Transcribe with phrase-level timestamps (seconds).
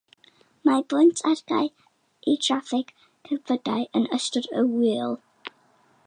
[0.67, 1.67] Mae'r bont ar gau
[2.31, 2.89] i draffig
[3.29, 5.17] cerbydau yn ystod yr ŵyl.